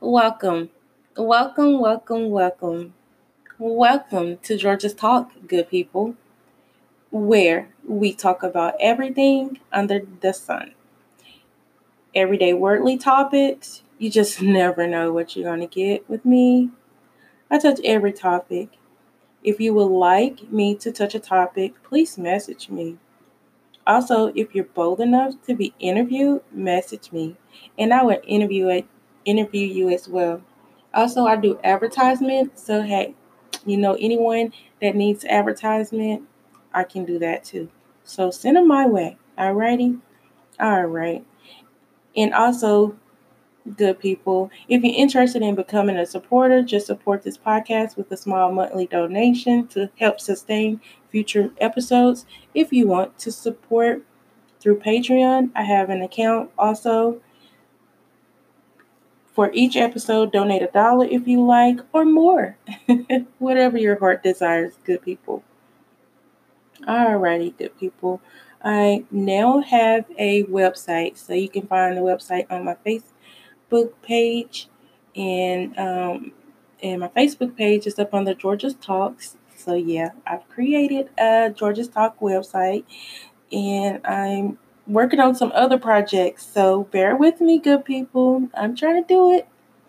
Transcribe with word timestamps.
Welcome, 0.00 0.70
welcome, 1.16 1.78
welcome, 1.80 2.30
welcome. 2.30 2.94
Welcome 3.58 4.38
to 4.38 4.56
Georgia's 4.56 4.94
Talk, 4.94 5.32
good 5.46 5.70
people, 5.70 6.16
where 7.10 7.70
we 7.86 8.14
talk 8.14 8.42
about 8.42 8.74
everything 8.80 9.60
under 9.72 10.02
the 10.20 10.32
sun. 10.34 10.74
Everyday 12.16 12.52
worldly 12.52 12.96
topics, 12.98 13.82
you 13.98 14.10
just 14.10 14.42
never 14.42 14.86
know 14.88 15.12
what 15.12 15.36
you're 15.36 15.44
going 15.48 15.60
to 15.60 15.66
get 15.72 16.08
with 16.10 16.24
me. 16.24 16.70
I 17.50 17.58
touch 17.58 17.80
every 17.84 18.12
topic. 18.12 18.70
If 19.44 19.60
you 19.60 19.74
would 19.74 19.86
like 19.86 20.50
me 20.52 20.74
to 20.76 20.92
touch 20.92 21.14
a 21.14 21.20
topic, 21.20 21.82
please 21.84 22.18
message 22.18 22.70
me. 22.70 22.98
Also, 23.86 24.32
if 24.36 24.54
you're 24.54 24.64
bold 24.64 25.00
enough 25.00 25.34
to 25.46 25.54
be 25.54 25.74
interviewed, 25.80 26.42
message 26.52 27.12
me, 27.12 27.36
and 27.78 27.94
I 27.94 28.02
will 28.04 28.20
interview 28.26 28.68
it, 28.68 28.86
interview 29.26 29.66
you 29.66 29.90
as 29.90 30.08
well. 30.08 30.42
Also, 30.94 31.26
I 31.26 31.36
do 31.36 31.60
advertisement, 31.64 32.58
so 32.58 32.82
hey, 32.82 33.14
you 33.66 33.76
know 33.76 33.94
anyone 34.00 34.52
that 34.80 34.96
needs 34.96 35.24
advertisement, 35.26 36.22
I 36.74 36.84
can 36.84 37.04
do 37.04 37.18
that 37.20 37.44
too. 37.44 37.70
So 38.04 38.30
send 38.30 38.56
them 38.56 38.68
my 38.68 38.86
way. 38.86 39.18
Alrighty, 39.38 40.00
all 40.60 40.84
right, 40.86 41.24
and 42.16 42.34
also. 42.34 42.96
Good 43.76 43.98
people. 43.98 44.50
If 44.68 44.84
you're 44.84 44.94
interested 44.94 45.42
in 45.42 45.56
becoming 45.56 45.96
a 45.96 46.06
supporter, 46.06 46.62
just 46.62 46.86
support 46.86 47.22
this 47.22 47.38
podcast 47.38 47.96
with 47.96 48.12
a 48.12 48.16
small 48.16 48.52
monthly 48.52 48.86
donation 48.86 49.66
to 49.68 49.90
help 49.98 50.20
sustain 50.20 50.80
future 51.10 51.50
episodes. 51.58 52.26
If 52.54 52.72
you 52.72 52.86
want 52.86 53.18
to 53.18 53.32
support 53.32 54.04
through 54.60 54.80
Patreon, 54.80 55.50
I 55.56 55.62
have 55.64 55.90
an 55.90 56.02
account 56.02 56.50
also. 56.58 57.20
For 59.36 59.50
each 59.52 59.76
episode, 59.76 60.32
donate 60.32 60.62
a 60.62 60.68
dollar 60.68 61.04
if 61.04 61.28
you 61.28 61.44
like, 61.44 61.80
or 61.92 62.06
more. 62.06 62.56
Whatever 63.38 63.76
your 63.76 63.98
heart 63.98 64.22
desires, 64.22 64.78
good 64.82 65.02
people. 65.02 65.44
Alrighty, 66.80 67.54
good 67.58 67.78
people. 67.78 68.22
I 68.64 69.04
now 69.10 69.60
have 69.60 70.06
a 70.16 70.44
website, 70.44 71.18
so 71.18 71.34
you 71.34 71.50
can 71.50 71.66
find 71.66 71.98
the 71.98 72.00
website 72.00 72.46
on 72.50 72.64
my 72.64 72.76
Facebook 72.86 73.92
page, 74.00 74.68
and 75.14 75.78
um, 75.78 76.32
and 76.82 77.00
my 77.00 77.08
Facebook 77.08 77.58
page 77.58 77.86
is 77.86 77.98
up 77.98 78.14
on 78.14 78.24
the 78.24 78.34
Georgia's 78.34 78.76
Talks. 78.76 79.36
So 79.54 79.74
yeah, 79.74 80.12
I've 80.26 80.48
created 80.48 81.10
a 81.18 81.50
Georgia's 81.50 81.88
Talk 81.88 82.20
website, 82.20 82.84
and 83.52 84.00
I'm 84.06 84.56
working 84.86 85.20
on 85.20 85.34
some 85.34 85.52
other 85.54 85.78
projects. 85.78 86.46
So 86.46 86.84
bear 86.84 87.16
with 87.16 87.40
me, 87.40 87.58
good 87.58 87.84
people. 87.84 88.48
I'm 88.54 88.76
trying 88.76 89.02
to 89.02 89.06
do 89.06 89.32
it. 89.32 89.48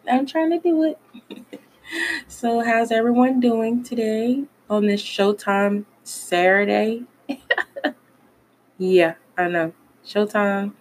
I'm 0.10 0.26
trying 0.26 0.52
to 0.52 0.60
do 0.60 0.84
it. 0.84 1.62
so 2.28 2.62
how's 2.62 2.92
everyone 2.92 3.40
doing 3.40 3.84
today 3.84 4.44
on 4.70 4.86
this 4.88 5.02
Showtime 5.02 5.86
Saturday? 6.04 7.04
yeah, 8.78 9.16
I 9.38 9.48
know. 9.48 9.74
Showtime 10.06 10.74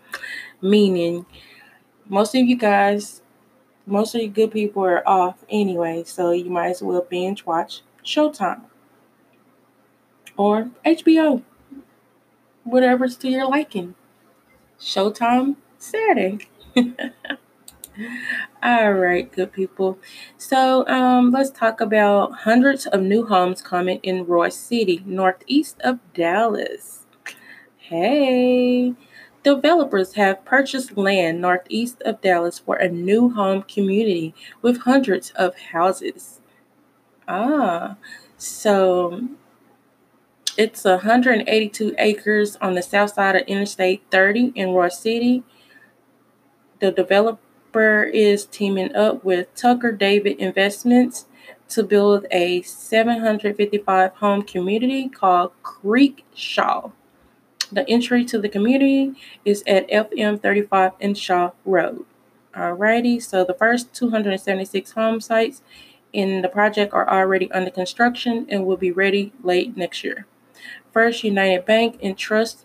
meaning 0.61 1.27
most 2.09 2.35
of 2.35 2.47
you 2.47 2.57
guys, 2.57 3.23
most 3.85 4.15
of 4.15 4.21
you 4.21 4.29
good 4.29 4.53
people 4.53 4.85
are 4.85 5.07
off 5.09 5.45
anyway, 5.49 6.05
so 6.05 6.31
you 6.31 6.51
might 6.51 6.71
as 6.71 6.83
well 6.83 7.07
binge 7.09 7.45
watch 7.45 7.83
Showtime 8.05 8.63
or 10.37 10.71
HBO, 10.85 11.43
whatever's 12.65 13.17
to 13.19 13.29
your 13.29 13.49
liking. 13.49 13.95
Showtime 14.81 15.57
Saturday. 15.79 16.39
All 18.63 18.93
right, 18.93 19.31
good 19.33 19.53
people. 19.53 19.99
So 20.37 20.87
um, 20.89 21.31
let's 21.31 21.51
talk 21.51 21.81
about 21.81 22.41
hundreds 22.41 22.87
of 22.87 23.01
new 23.03 23.27
homes 23.27 23.63
coming 23.63 24.01
in 24.03 24.27
Royse 24.27 24.53
City, 24.53 25.03
northeast 25.07 25.81
of 25.83 26.01
Dallas. 26.13 27.07
Hey, 27.77 28.95
developers 29.43 30.15
have 30.15 30.45
purchased 30.45 30.97
land 30.97 31.41
northeast 31.41 32.03
of 32.03 32.21
Dallas 32.21 32.59
for 32.59 32.77
a 32.77 32.89
new 32.89 33.31
home 33.31 33.63
community 33.63 34.35
with 34.63 34.81
hundreds 34.81 35.31
of 35.31 35.57
houses. 35.57 36.41
Ah, 37.29 37.97
so 38.37 39.29
it's 40.57 40.85
182 40.85 41.95
acres 41.99 42.57
on 42.57 42.75
the 42.75 42.83
south 42.83 43.13
side 43.15 43.37
of 43.37 43.43
Interstate 43.47 44.03
30 44.11 44.53
in 44.55 44.69
Royse 44.69 44.93
City. 44.93 45.43
The 46.81 46.91
developer 46.91 48.05
is 48.05 48.47
teaming 48.47 48.95
up 48.95 49.23
with 49.23 49.55
Tucker 49.55 49.93
David 49.93 50.39
Investments 50.39 51.27
to 51.69 51.83
build 51.83 52.27
a 52.31 52.63
755 52.63 54.13
home 54.15 54.43
community 54.43 55.09
called 55.09 55.53
Creek 55.63 56.25
Shaw. 56.35 56.91
The 57.71 57.89
entry 57.89 58.25
to 58.27 58.39
the 58.39 58.49
community 58.49 59.15
is 59.45 59.63
at 59.67 59.89
FM 59.91 60.41
35 60.41 60.93
and 61.01 61.19
Shaw 61.19 61.51
Road. 61.65 62.07
Alrighty, 62.55 63.23
so 63.23 63.45
the 63.45 63.53
first 63.53 63.93
276 63.93 64.93
home 64.93 65.21
sites 65.21 65.61
in 66.13 66.41
the 66.41 66.49
project 66.49 66.95
are 66.95 67.09
already 67.11 67.51
under 67.53 67.71
construction 67.71 68.47
and 68.49 68.65
will 68.65 68.79
be 68.79 68.91
ready 68.91 69.33
late 69.43 69.77
next 69.77 70.03
year. 70.03 70.27
First 70.97 71.25
United 71.25 71.67
Bank 71.67 71.99
and 72.03 72.17
Trust 72.17 72.65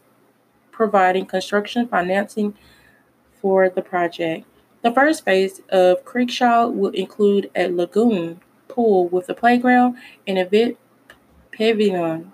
providing 0.72 1.26
construction 1.26 1.86
financing 1.86 2.54
for 3.42 3.68
the 3.68 3.82
project. 3.82 4.46
The 4.84 4.94
first 4.94 5.26
phase 5.26 5.60
of 5.68 6.06
Creekshaw 6.06 6.74
will 6.74 6.92
include 6.92 7.52
a 7.54 7.68
lagoon 7.68 8.40
pool 8.70 9.10
with 9.10 9.28
a 9.28 9.34
playground 9.34 9.98
and 10.26 10.38
a 10.38 10.78
pavilion. 11.52 12.32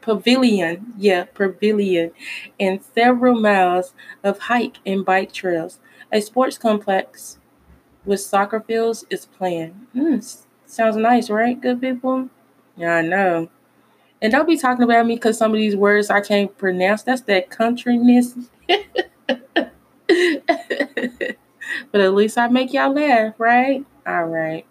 Pavilion, 0.00 0.94
yeah, 0.96 1.24
pavilion, 1.24 2.12
and 2.60 2.84
several 2.94 3.40
miles 3.40 3.94
of 4.22 4.38
hike 4.38 4.78
and 4.86 5.04
bike 5.04 5.32
trails. 5.32 5.80
A 6.12 6.20
sports 6.20 6.56
complex 6.56 7.40
with 8.04 8.20
soccer 8.20 8.60
fields 8.60 9.04
is 9.10 9.26
planned. 9.26 9.88
Mm, 9.92 10.44
sounds 10.66 10.96
nice, 10.96 11.30
right, 11.30 11.60
good 11.60 11.80
people? 11.80 12.28
Yeah, 12.76 12.94
I 12.94 13.02
know. 13.02 13.48
And 14.22 14.30
don't 14.30 14.46
be 14.46 14.56
talking 14.56 14.84
about 14.84 15.04
me 15.04 15.16
because 15.16 15.36
some 15.36 15.50
of 15.52 15.58
these 15.58 15.74
words 15.76 16.08
I 16.08 16.20
can't 16.20 16.56
pronounce. 16.56 17.02
That's 17.02 17.22
that 17.22 17.50
countryness. 17.50 18.48
but 18.68 19.72
at 22.00 22.14
least 22.14 22.38
I 22.38 22.46
make 22.48 22.72
y'all 22.72 22.94
laugh, 22.94 23.34
right? 23.38 23.84
All 24.06 24.24
right. 24.26 24.64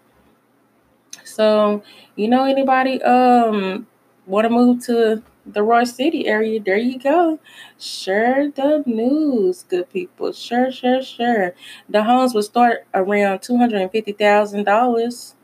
So, 1.24 1.82
you 2.16 2.28
know 2.28 2.44
anybody 2.44 3.02
um 3.02 3.86
want 4.26 4.44
to 4.46 4.50
move 4.50 4.84
to 4.86 5.22
the 5.44 5.60
Royse 5.60 5.94
City 5.94 6.26
area? 6.26 6.60
There 6.60 6.76
you 6.78 6.98
go. 6.98 7.38
Share 7.78 8.50
the 8.50 8.82
news, 8.86 9.64
good 9.64 9.90
people. 9.90 10.32
Sure, 10.32 10.70
sure, 10.72 11.02
sure. 11.02 11.54
The 11.88 12.04
homes 12.04 12.34
will 12.34 12.42
start 12.42 12.86
around 12.94 13.42
two 13.42 13.56
hundred 13.58 13.82
and 13.82 13.90
fifty 13.92 14.12
thousand 14.12 14.64
dollars. 14.64 15.34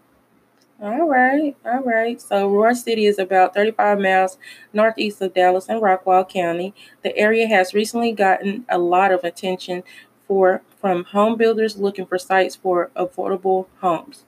All 0.80 1.08
right, 1.08 1.56
all 1.64 1.82
right. 1.82 2.20
So 2.20 2.48
Royse 2.48 2.84
City 2.84 3.06
is 3.06 3.18
about 3.18 3.52
35 3.54 3.98
miles 3.98 4.38
northeast 4.72 5.20
of 5.20 5.34
Dallas 5.34 5.68
and 5.68 5.82
Rockwall 5.82 6.28
County. 6.28 6.72
The 7.02 7.16
area 7.16 7.48
has 7.48 7.74
recently 7.74 8.12
gotten 8.12 8.64
a 8.68 8.78
lot 8.78 9.10
of 9.10 9.24
attention 9.24 9.82
for 10.28 10.62
from 10.80 11.04
home 11.04 11.36
builders 11.36 11.78
looking 11.78 12.06
for 12.06 12.16
sites 12.18 12.54
for 12.54 12.90
affordable 12.94 13.66
homes. 13.80 14.24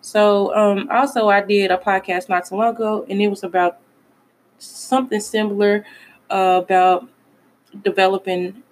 So 0.00 0.54
um, 0.56 0.88
also 0.90 1.28
I 1.28 1.42
did 1.42 1.70
a 1.70 1.78
podcast 1.78 2.28
not 2.28 2.46
too 2.46 2.56
long 2.56 2.74
ago, 2.76 3.06
and 3.10 3.22
it 3.22 3.28
was 3.28 3.44
about 3.44 3.78
something 4.58 5.20
similar 5.20 5.86
uh, 6.30 6.60
about 6.64 7.08
developing 7.84 8.62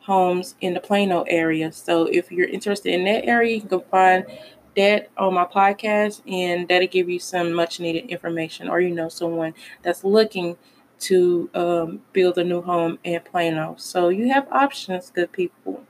homes 0.00 0.54
in 0.60 0.74
the 0.74 0.80
Plano 0.80 1.22
area. 1.28 1.72
So 1.72 2.04
if 2.06 2.30
you're 2.30 2.48
interested 2.48 2.92
in 2.92 3.04
that 3.04 3.24
area, 3.24 3.56
you 3.56 3.62
can 3.62 3.80
find 3.90 4.26
that 4.76 5.10
on 5.16 5.34
my 5.34 5.44
podcast, 5.44 6.22
and 6.30 6.68
that'll 6.68 6.88
give 6.88 7.08
you 7.08 7.18
some 7.18 7.52
much 7.52 7.80
needed 7.80 8.06
information, 8.10 8.68
or 8.68 8.80
you 8.80 8.94
know, 8.94 9.08
someone 9.08 9.54
that's 9.82 10.04
looking 10.04 10.56
to 11.00 11.50
um, 11.54 12.00
build 12.12 12.38
a 12.38 12.44
new 12.44 12.62
home 12.62 12.98
in 13.04 13.20
Plano. 13.20 13.74
So 13.78 14.08
you 14.08 14.28
have 14.32 14.46
options, 14.50 15.10
good 15.10 15.32
people. 15.32 15.84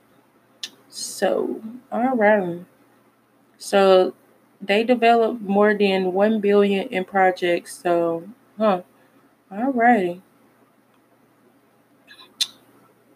So, 0.88 1.60
all 1.92 2.16
right. 2.16 2.60
So 3.58 4.14
they 4.60 4.84
developed 4.84 5.42
more 5.42 5.75
than 5.75 6.12
one 6.12 6.40
billion 6.40 6.88
in 6.88 7.04
projects. 7.04 7.78
So, 7.82 8.28
huh. 8.58 8.82
All 9.50 9.72
righty 9.72 10.22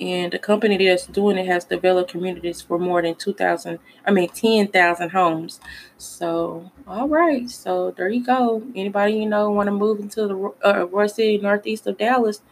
and 0.01 0.33
the 0.33 0.39
company 0.39 0.77
that's 0.87 1.07
doing 1.07 1.39
it 1.39 1.47
has 1.47 1.65
developed 1.65 2.11
communities 2.11 2.61
for 2.61 2.79
more 2.79 3.03
than 3.03 3.15
2000 3.17 3.79
i 4.07 4.11
mean 4.11 4.29
10000 4.29 5.11
homes. 5.11 5.61
So 5.97 6.71
all 6.87 7.09
right 7.09 7.49
so 7.51 7.93
there 7.97 8.09
you 8.09 8.25
go. 8.25 8.63
Anybody 8.75 9.15
you 9.15 9.27
know 9.27 9.51
want 9.51 9.67
to 9.67 9.73
move 9.73 10.01
into 10.01 10.27
the 10.27 10.37
uh, 10.67 10.87
royse 10.87 11.15
city 11.15 11.39
northeast 11.39 11.87
of 11.87 11.99
dallas 11.99 12.43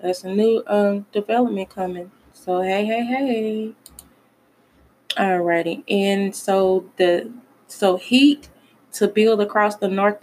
that's 0.00 0.24
a 0.24 0.28
new 0.28 0.62
um, 0.66 1.06
development 1.12 1.70
coming. 1.70 2.10
So 2.32 2.60
hey 2.60 2.84
hey 2.84 3.04
hey. 3.04 3.74
Alrighty, 5.16 5.84
and 5.88 6.34
so 6.34 6.90
the 6.96 7.30
so 7.66 7.98
heat 7.98 8.48
to 8.92 9.08
build 9.08 9.40
across 9.40 9.76
the 9.76 9.88
north 9.88 10.18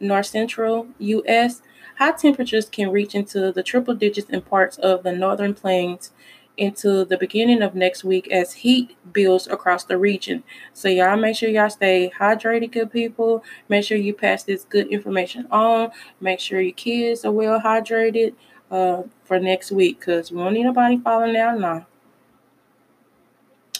north 0.00 0.26
central 0.26 0.88
U.S. 0.98 1.62
High 1.98 2.12
temperatures 2.12 2.68
can 2.68 2.90
reach 2.90 3.14
into 3.14 3.52
the 3.52 3.62
triple 3.62 3.94
digits 3.94 4.30
in 4.30 4.42
parts 4.42 4.78
of 4.78 5.02
the 5.02 5.12
northern 5.12 5.54
plains 5.54 6.10
into 6.56 7.06
the 7.06 7.16
beginning 7.16 7.62
of 7.62 7.74
next 7.74 8.04
week 8.04 8.30
as 8.30 8.52
heat 8.52 8.94
builds 9.12 9.46
across 9.46 9.84
the 9.84 9.96
region. 9.96 10.42
So 10.74 10.88
y'all 10.88 11.16
make 11.16 11.34
sure 11.34 11.48
y'all 11.48 11.70
stay 11.70 12.12
hydrated, 12.18 12.72
good 12.72 12.92
people. 12.92 13.42
Make 13.68 13.84
sure 13.84 13.96
you 13.96 14.12
pass 14.12 14.42
this 14.42 14.64
good 14.64 14.88
information 14.88 15.46
on. 15.50 15.90
Make 16.20 16.38
sure 16.38 16.60
your 16.60 16.74
kids 16.74 17.24
are 17.24 17.32
well 17.32 17.60
hydrated 17.60 18.34
uh, 18.70 19.04
for 19.24 19.40
next 19.40 19.72
week 19.72 20.00
because 20.00 20.30
we 20.30 20.38
don't 20.38 20.52
need 20.52 20.64
nobody 20.64 20.98
falling 20.98 21.32
down 21.32 21.60
now. 21.60 21.86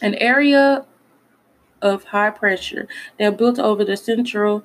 An 0.00 0.14
area 0.14 0.87
of 1.82 2.05
high 2.05 2.31
pressure 2.31 2.88
that 3.19 3.37
built 3.37 3.58
over 3.58 3.85
the 3.85 3.96
central 3.96 4.64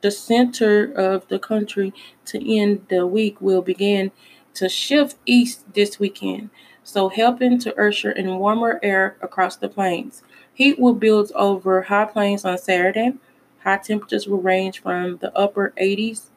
the 0.00 0.10
center 0.10 0.90
of 0.92 1.26
the 1.28 1.38
country 1.38 1.92
to 2.26 2.56
end 2.56 2.86
the 2.88 3.06
week 3.06 3.40
will 3.40 3.62
begin 3.62 4.12
to 4.54 4.68
shift 4.68 5.16
east 5.26 5.72
this 5.74 5.98
weekend, 5.98 6.50
so 6.82 7.08
helping 7.08 7.58
to 7.60 7.80
usher 7.80 8.10
in 8.10 8.38
warmer 8.38 8.80
air 8.82 9.16
across 9.20 9.56
the 9.56 9.68
plains. 9.68 10.22
Heat 10.54 10.78
will 10.78 10.94
build 10.94 11.30
over 11.34 11.82
high 11.82 12.06
plains 12.06 12.44
on 12.44 12.58
Saturday. 12.58 13.12
High 13.62 13.78
temperatures 13.78 14.26
will 14.26 14.40
range 14.40 14.82
from 14.82 15.18
the 15.18 15.36
upper 15.36 15.72
80s 15.80 16.30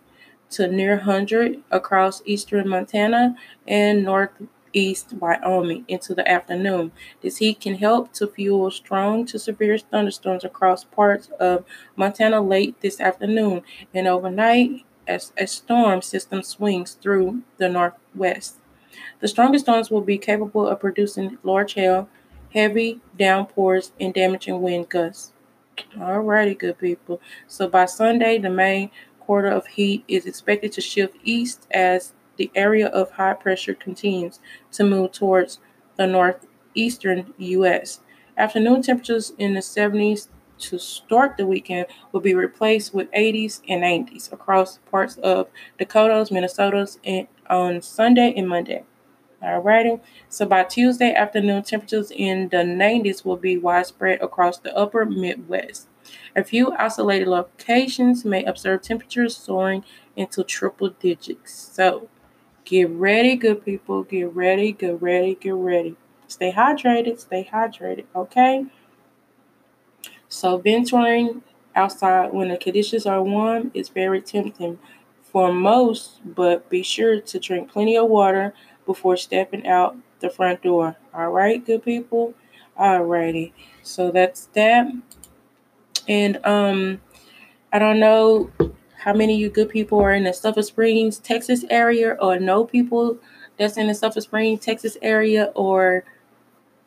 to 0.52 0.68
near 0.68 0.98
100 0.98 1.63
across 1.72 2.22
eastern 2.25 2.68
Montana 2.68 3.36
and 3.68 4.04
north 4.04 4.31
east 4.73 5.13
Wyoming 5.13 5.85
into 5.88 6.13
the 6.13 6.27
afternoon. 6.29 6.91
This 7.21 7.38
heat 7.38 7.59
can 7.59 7.75
help 7.75 8.13
to 8.13 8.27
fuel 8.27 8.71
strong 8.71 9.25
to 9.27 9.39
severe 9.39 9.77
thunderstorms 9.77 10.44
across 10.44 10.83
parts 10.83 11.29
of 11.39 11.65
Montana 11.95 12.41
late 12.41 12.79
this 12.81 13.00
afternoon 13.00 13.63
and 13.94 14.07
overnight 14.07 14.85
as 15.07 15.33
a 15.38 15.47
storm 15.47 16.01
system 16.01 16.41
swings 16.44 16.94
through 16.94 17.41
the 17.57 17.69
northwest. 17.69 18.57
The 19.19 19.27
strongest 19.27 19.65
storms 19.65 19.89
will 19.89 20.01
be 20.01 20.18
capable 20.18 20.68
of 20.68 20.79
producing 20.79 21.38
large 21.44 21.74
hail, 21.74 22.09
heavy 22.53 23.01
downpours, 23.17 23.91
and 24.00 24.13
damaging 24.13 24.62
wind 24.62 24.89
gusts. 24.89 25.33
Alrighty, 25.95 26.57
good 26.57 26.77
people. 26.77 27.21
So 27.47 27.67
by 27.67 27.85
Sunday, 27.85 28.38
the 28.38 28.50
main 28.50 28.91
quarter 29.19 29.47
of 29.47 29.67
heat 29.67 30.03
is 30.07 30.25
expected 30.25 30.71
to 30.74 30.81
shift 30.81 31.15
east 31.24 31.67
as 31.71 32.13
the 32.41 32.49
area 32.55 32.88
of 32.88 33.11
high 33.11 33.35
pressure 33.35 33.75
continues 33.75 34.39
to 34.71 34.83
move 34.83 35.11
towards 35.11 35.59
the 35.95 36.07
northeastern 36.07 37.35
U.S. 37.38 37.99
Afternoon 38.35 38.81
temperatures 38.81 39.31
in 39.38 39.53
the 39.53 39.59
70s 39.59 40.27
to 40.57 40.79
start 40.79 41.38
the 41.38 41.45
weekend 41.45 41.85
will 42.11 42.19
be 42.19 42.33
replaced 42.33 42.95
with 42.95 43.11
80s 43.11 43.61
and 43.69 43.83
90s 43.83 44.33
across 44.33 44.79
parts 44.89 45.17
of 45.17 45.49
Dakotas, 45.77 46.31
Minnesota's, 46.31 46.97
and 47.03 47.27
on 47.47 47.79
Sunday 47.83 48.33
and 48.35 48.49
Monday. 48.49 48.85
Alrighty, 49.43 50.01
so 50.27 50.47
by 50.47 50.63
Tuesday 50.63 51.13
afternoon, 51.13 51.61
temperatures 51.61 52.11
in 52.11 52.49
the 52.49 52.57
90s 52.57 53.23
will 53.23 53.38
be 53.38 53.55
widespread 53.55 54.19
across 54.19 54.57
the 54.57 54.75
upper 54.75 55.05
Midwest. 55.05 55.88
A 56.35 56.43
few 56.43 56.71
isolated 56.71 57.27
locations 57.27 58.25
may 58.25 58.43
observe 58.45 58.81
temperatures 58.81 59.38
soaring 59.38 59.83
into 60.15 60.43
triple 60.43 60.89
digits. 60.89 61.53
So, 61.53 62.09
Get 62.71 62.89
ready, 62.89 63.35
good 63.35 63.65
people. 63.65 64.03
Get 64.03 64.33
ready, 64.33 64.71
get 64.71 65.01
ready, 65.01 65.35
get 65.35 65.56
ready. 65.56 65.97
Stay 66.29 66.53
hydrated, 66.53 67.19
stay 67.19 67.50
hydrated, 67.51 68.06
okay? 68.15 68.65
So, 70.29 70.57
venturing 70.57 71.41
outside 71.75 72.31
when 72.31 72.47
the 72.47 72.56
conditions 72.56 73.06
are 73.06 73.21
warm 73.21 73.71
is 73.73 73.89
very 73.89 74.21
tempting 74.21 74.79
for 75.21 75.51
most, 75.51 76.21
but 76.23 76.69
be 76.69 76.81
sure 76.81 77.19
to 77.19 77.39
drink 77.39 77.69
plenty 77.69 77.97
of 77.97 78.07
water 78.07 78.53
before 78.85 79.17
stepping 79.17 79.67
out 79.67 79.97
the 80.21 80.29
front 80.29 80.62
door. 80.62 80.95
All 81.13 81.29
right, 81.29 81.65
good 81.65 81.83
people? 81.83 82.35
Alrighty. 82.79 83.51
So 83.83 84.12
that's 84.12 84.45
that. 84.53 84.89
And 86.07 86.39
um 86.45 87.01
I 87.74 87.79
don't 87.79 88.00
know 88.00 88.50
how 89.03 89.13
many 89.13 89.33
of 89.33 89.39
you 89.39 89.50
good 89.50 89.69
people 89.69 90.00
are 90.00 90.13
in 90.13 90.25
the 90.25 90.33
Sulphur 90.33 90.62
Springs, 90.62 91.18
Texas 91.18 91.65
area, 91.71 92.15
or 92.21 92.39
know 92.39 92.63
people 92.63 93.18
that's 93.57 93.75
in 93.75 93.88
the 93.88 93.95
Sulphur 93.95 94.21
Springs, 94.21 94.59
Texas 94.59 94.95
area, 95.01 95.45
or 95.56 96.03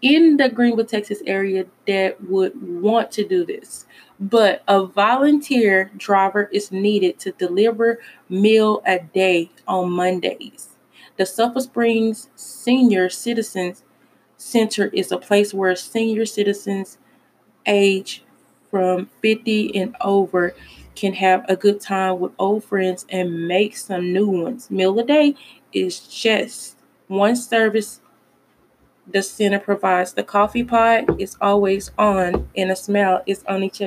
in 0.00 0.36
the 0.36 0.48
Greenville, 0.48 0.84
Texas 0.84 1.22
area 1.26 1.66
that 1.88 2.22
would 2.22 2.52
want 2.62 3.10
to 3.12 3.26
do 3.26 3.44
this. 3.44 3.86
But 4.20 4.62
a 4.68 4.86
volunteer 4.86 5.90
driver 5.96 6.48
is 6.52 6.70
needed 6.70 7.18
to 7.20 7.32
deliver 7.32 7.98
meal 8.28 8.80
a 8.86 9.00
day 9.00 9.50
on 9.66 9.90
Mondays. 9.90 10.76
The 11.16 11.26
Sulphur 11.26 11.62
Springs 11.62 12.28
Senior 12.36 13.08
Citizens 13.08 13.82
Center 14.36 14.86
is 14.88 15.10
a 15.10 15.18
place 15.18 15.52
where 15.52 15.74
senior 15.74 16.26
citizens 16.26 16.98
age 17.66 18.23
from 18.74 19.08
50 19.22 19.76
and 19.76 19.94
over 20.00 20.52
can 20.96 21.12
have 21.12 21.44
a 21.48 21.54
good 21.54 21.80
time 21.80 22.18
with 22.18 22.32
old 22.40 22.64
friends 22.64 23.06
and 23.08 23.46
make 23.46 23.76
some 23.76 24.12
new 24.12 24.28
ones. 24.28 24.68
Meal 24.68 24.98
a 24.98 25.04
day 25.04 25.36
is 25.72 26.00
just 26.00 26.76
one 27.06 27.36
service 27.36 28.00
the 29.06 29.22
center 29.22 29.60
provides. 29.60 30.14
The 30.14 30.24
coffee 30.24 30.64
pot 30.64 31.20
is 31.20 31.36
always 31.40 31.92
on, 31.96 32.48
and 32.56 32.72
a 32.72 32.74
smell 32.74 33.22
is 33.26 33.44
on 33.46 33.62
each 33.62 33.80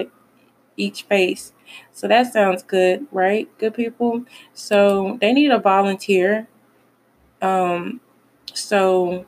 each 0.78 1.04
face. 1.04 1.51
So 1.92 2.07
that 2.07 2.31
sounds 2.31 2.63
good, 2.63 3.07
right? 3.12 3.50
Good 3.57 3.74
people. 3.74 4.24
So 4.54 5.18
they 5.19 5.34
need 5.34 5.51
a 5.51 5.60
volunteer. 5.60 6.48
Um, 7.42 8.00
so 8.54 9.25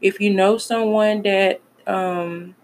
if 0.00 0.18
you 0.18 0.32
know 0.32 0.56
someone 0.56 1.22
that, 1.24 1.60
um, 1.86 2.56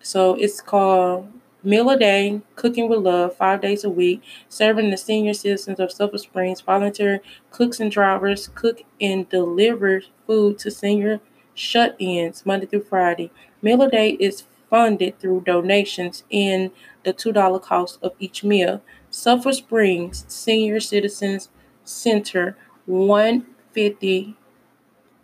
so 0.00 0.34
it's 0.36 0.60
called 0.60 1.28
Meal 1.66 1.90
a 1.90 1.98
day, 1.98 2.42
cooking 2.54 2.88
with 2.88 3.00
love, 3.00 3.36
five 3.36 3.60
days 3.60 3.82
a 3.82 3.90
week, 3.90 4.22
serving 4.48 4.90
the 4.90 4.96
senior 4.96 5.34
citizens 5.34 5.80
of 5.80 5.90
Sulphur 5.90 6.16
Springs, 6.16 6.60
volunteer 6.60 7.20
cooks 7.50 7.80
and 7.80 7.90
drivers, 7.90 8.48
cook 8.54 8.82
and 9.00 9.28
deliver 9.28 10.02
food 10.28 10.60
to 10.60 10.70
senior 10.70 11.18
shut 11.54 11.96
ins 11.98 12.46
Monday 12.46 12.66
through 12.66 12.84
Friday. 12.84 13.32
Meal 13.62 13.82
a 13.82 13.90
day 13.90 14.10
is 14.10 14.44
funded 14.70 15.18
through 15.18 15.40
donations 15.40 16.22
in 16.30 16.70
the 17.02 17.12
$2 17.12 17.60
cost 17.62 17.98
of 18.00 18.12
each 18.20 18.44
meal. 18.44 18.80
Sulphur 19.10 19.52
Springs 19.52 20.24
Senior 20.28 20.78
Citizens 20.78 21.48
Center, 21.82 22.56
150 22.84 24.36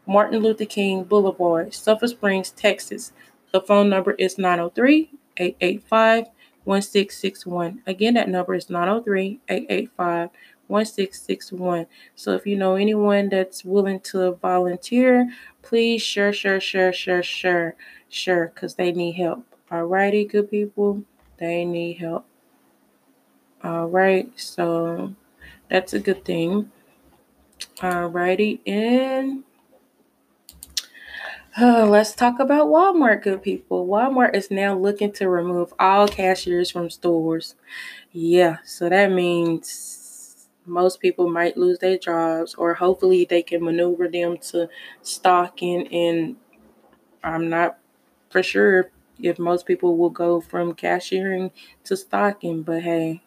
Martin 0.09 0.41
Luther 0.41 0.65
King 0.65 1.05
Boulevard, 1.05 1.73
Sulphur 1.73 2.09
Springs, 2.09 2.51
Texas. 2.51 3.13
The 3.53 3.61
phone 3.61 3.89
number 3.89 4.15
is 4.15 4.39
903 4.39 5.13
885 5.37 6.27
1661. 6.65 7.83
Again, 7.87 8.15
that 8.15 8.29
number 8.29 8.55
is 8.55 8.71
903 8.71 9.41
885 9.49 10.31
1661. 10.69 11.87
So 12.15 12.33
if 12.33 12.47
you 12.47 12.57
know 12.57 12.77
anyone 12.77 13.29
that's 13.29 13.65
willing 13.65 14.01
to 14.01 14.33
volunteer, 14.37 15.31
please 15.61 16.03
share, 16.03 16.33
share, 16.33 16.61
share, 16.61 16.93
share, 16.93 17.23
share, 17.23 17.77
share, 18.09 18.53
because 18.55 18.75
they 18.75 18.93
need 18.93 19.13
help. 19.13 19.45
Alrighty, 19.71 20.31
good 20.31 20.51
people, 20.51 21.03
they 21.39 21.65
need 21.65 21.99
help. 21.99 22.27
All 23.65 23.87
right, 23.87 24.31
so 24.35 25.15
that's 25.69 25.93
a 25.93 26.01
good 26.01 26.25
thing. 26.25 26.71
Alrighty, 27.77 28.61
and 28.67 29.45
uh, 31.61 31.87
let's 31.87 32.15
talk 32.15 32.39
about 32.41 32.69
Walmart, 32.69 33.23
good 33.23 33.43
people. 33.43 33.87
Walmart 33.87 34.35
is 34.35 34.51
now 34.51 34.77
looking 34.77 35.13
to 35.13 35.29
remove 35.29 35.73
all 35.79 36.09
cashiers 36.09 36.71
from 36.71 36.89
stores. 36.91 37.55
Yeah, 38.13 38.59
so 38.65 38.89
that 38.89 39.13
means 39.13 40.49
most 40.67 41.01
people 41.01 41.31
might 41.31 41.57
lose 41.57 41.79
their 41.81 41.99
jobs, 41.99 42.55
or 42.55 42.75
hopefully 42.75 43.27
they 43.27 43.43
can 43.43 43.65
maneuver 43.65 44.09
them 44.09 44.39
to 44.53 44.69
stocking. 45.03 45.89
And 45.89 46.37
I'm 47.25 47.51
not 47.51 47.79
for 48.31 48.43
sure 48.43 48.91
if 49.21 49.39
most 49.39 49.67
people 49.67 49.97
will 49.97 50.11
go 50.11 50.41
from 50.41 50.75
cashiering 50.75 51.53
to 51.85 51.97
stocking, 51.97 52.63
but 52.63 52.83
hey. 52.83 53.23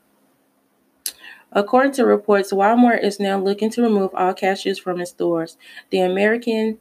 According 1.51 1.93
to 1.93 2.05
reports, 2.05 2.51
Walmart 2.51 3.03
is 3.03 3.19
now 3.19 3.39
looking 3.39 3.69
to 3.71 3.81
remove 3.81 4.13
all 4.13 4.33
cashiers 4.33 4.77
from 4.77 4.99
its 4.99 5.11
stores. 5.11 5.57
The 5.89 6.01
American 6.01 6.79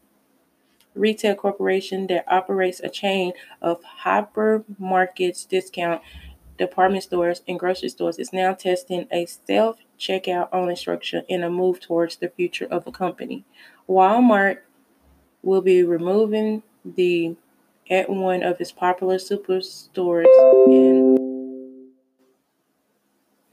retail 0.94 1.34
corporation 1.34 2.06
that 2.08 2.24
operates 2.28 2.80
a 2.80 2.88
chain 2.88 3.32
of 3.60 3.80
hypermarkets, 4.04 5.48
discount 5.48 6.02
department 6.58 7.02
stores, 7.02 7.42
and 7.48 7.58
grocery 7.58 7.88
stores 7.88 8.18
is 8.18 8.32
now 8.32 8.54
testing 8.54 9.06
a 9.10 9.26
self 9.26 9.78
checkout 9.98 10.48
only 10.52 10.76
structure 10.76 11.22
in 11.28 11.42
a 11.42 11.50
move 11.50 11.80
towards 11.80 12.16
the 12.16 12.28
future 12.28 12.66
of 12.70 12.84
the 12.84 12.92
company. 12.92 13.44
Walmart 13.88 14.58
will 15.42 15.60
be 15.60 15.82
removing 15.82 16.62
the 16.84 17.36
at 17.90 18.08
one 18.08 18.42
of 18.42 18.60
its 18.60 18.72
popular 18.72 19.16
superstores 19.16 20.24
in, 20.68 21.92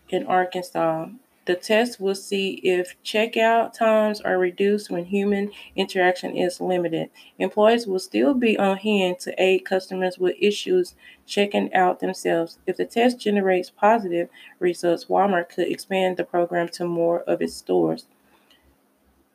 in 0.10 0.26
Arkansas. 0.26 1.08
The 1.46 1.56
test 1.56 2.00
will 2.00 2.14
see 2.16 2.62
if 2.64 2.96
checkout 3.04 3.74
times 3.74 4.22
are 4.22 4.38
reduced 4.38 4.92
when 4.92 5.06
human 5.06 5.52
interaction 5.76 6.38
is 6.38 6.62
limited. 6.62 7.10
Employees 7.40 7.88
will 7.88 8.00
still 8.00 8.36
be 8.36 8.58
on 8.60 8.78
hand 8.78 9.20
to 9.22 9.42
aid 9.42 9.66
customers 9.66 10.20
with 10.20 10.36
issues 10.40 10.94
checking 11.26 11.74
out 11.74 12.00
themselves. 12.00 12.60
If 12.68 12.78
the 12.78 12.86
test 12.86 13.20
generates 13.20 13.72
positive 13.72 14.30
results, 14.60 15.06
Walmart 15.06 15.50
could 15.50 15.68
expand 15.68 16.18
the 16.18 16.24
program 16.24 16.70
to 16.70 16.86
more 16.86 17.22
of 17.22 17.42
its 17.42 17.56
stores. 17.56 18.06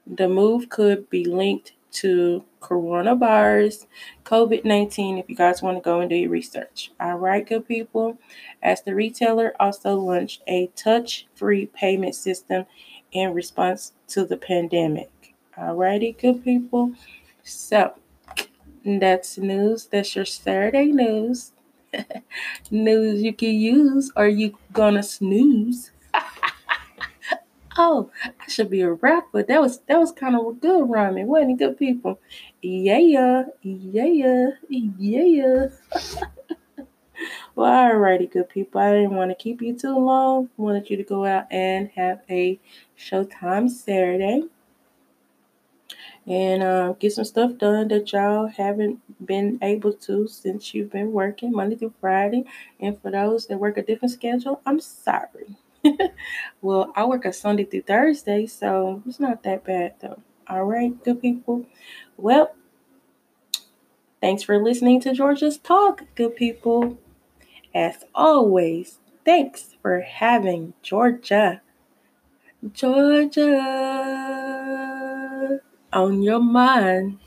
The 0.06 0.28
move 0.28 0.68
could 0.68 1.10
be 1.10 1.24
linked 1.24 1.72
to 1.92 2.44
coronavirus, 2.60 3.86
COVID 4.24 4.64
19, 4.64 5.18
if 5.18 5.28
you 5.28 5.36
guys 5.36 5.62
want 5.62 5.76
to 5.76 5.80
go 5.80 6.00
and 6.00 6.10
do 6.10 6.16
your 6.16 6.30
research. 6.30 6.92
All 7.00 7.16
right, 7.16 7.46
good 7.46 7.66
people. 7.66 8.18
As 8.62 8.82
the 8.82 8.94
retailer 8.94 9.54
also 9.60 9.94
launched 9.96 10.42
a 10.46 10.68
touch 10.76 11.26
free 11.34 11.66
payment 11.66 12.14
system 12.14 12.66
in 13.12 13.32
response 13.32 13.92
to 14.08 14.24
the 14.24 14.36
pandemic. 14.36 15.34
All 15.56 15.74
righty, 15.74 16.12
good 16.12 16.44
people. 16.44 16.92
So 17.42 17.94
that's 18.84 19.38
news. 19.38 19.86
That's 19.86 20.14
your 20.14 20.24
Saturday 20.24 20.86
news. 20.86 21.52
news 22.70 23.22
you 23.22 23.32
can 23.32 23.54
use 23.54 24.12
or 24.16 24.28
you 24.28 24.58
gonna 24.72 25.02
snooze. 25.02 25.90
Oh, 27.78 28.10
I 28.24 28.48
should 28.48 28.70
be 28.70 28.80
a 28.80 28.92
rapper. 28.92 29.42
That 29.42 29.60
was 29.60 29.80
that 29.82 29.98
was 30.00 30.10
kind 30.12 30.34
of 30.34 30.60
good 30.60 30.88
rhyming, 30.90 31.26
wasn't 31.28 31.52
it? 31.52 31.58
Good 31.58 31.78
people. 31.78 32.18
Yeah, 32.62 32.98
yeah, 32.98 33.44
yeah, 33.62 34.04
yeah. 34.68 35.66
well, 37.54 37.90
alrighty, 37.90 38.30
good 38.30 38.48
people. 38.48 38.80
I 38.80 38.92
didn't 38.94 39.14
want 39.14 39.30
to 39.30 39.34
keep 39.34 39.62
you 39.62 39.76
too 39.76 39.96
long. 39.98 40.50
Wanted 40.56 40.90
you 40.90 40.96
to 40.96 41.02
go 41.02 41.24
out 41.24 41.46
and 41.50 41.90
have 41.96 42.20
a 42.30 42.58
Showtime 42.98 43.70
Saturday 43.70 44.42
and 46.26 46.62
uh, 46.62 46.92
get 46.94 47.12
some 47.12 47.24
stuff 47.24 47.56
done 47.58 47.88
that 47.88 48.12
y'all 48.12 48.46
haven't 48.46 49.00
been 49.24 49.58
able 49.62 49.92
to 49.92 50.26
since 50.28 50.74
you've 50.74 50.90
been 50.90 51.12
working 51.12 51.52
Monday 51.52 51.76
through 51.76 51.94
Friday. 52.00 52.44
And 52.80 53.00
for 53.00 53.10
those 53.10 53.46
that 53.46 53.58
work 53.58 53.76
a 53.76 53.82
different 53.82 54.12
schedule, 54.12 54.60
I'm 54.66 54.80
sorry. 54.80 55.56
well, 56.62 56.92
I 56.94 57.04
work 57.04 57.24
a 57.24 57.32
Sunday 57.32 57.64
through 57.64 57.82
Thursday, 57.82 58.46
so 58.46 59.02
it's 59.06 59.20
not 59.20 59.42
that 59.42 59.64
bad 59.64 59.94
though. 60.00 60.20
All 60.48 60.64
right, 60.64 60.92
good 61.04 61.20
people. 61.20 61.66
Well, 62.16 62.54
thanks 64.20 64.42
for 64.42 64.62
listening 64.62 65.00
to 65.02 65.12
Georgia's 65.12 65.58
Talk, 65.58 66.04
good 66.14 66.36
people. 66.36 66.98
As 67.74 68.04
always, 68.14 68.98
thanks 69.24 69.76
for 69.82 70.00
having 70.00 70.74
Georgia. 70.82 71.60
Georgia 72.72 73.52
on 75.92 76.22
your 76.22 76.40
mind. 76.40 77.18